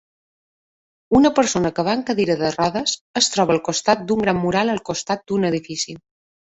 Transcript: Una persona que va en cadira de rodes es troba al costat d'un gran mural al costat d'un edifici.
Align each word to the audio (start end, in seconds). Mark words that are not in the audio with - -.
Una 1.19 1.31
persona 1.39 1.71
que 1.81 1.85
va 1.89 1.95
en 1.99 2.01
cadira 2.09 2.39
de 2.41 2.51
rodes 2.57 2.97
es 3.23 3.31
troba 3.37 3.57
al 3.59 3.63
costat 3.71 4.05
d'un 4.09 4.27
gran 4.27 4.43
mural 4.49 4.77
al 4.79 4.85
costat 4.93 5.27
d'un 5.31 5.51
edifici. 5.57 6.01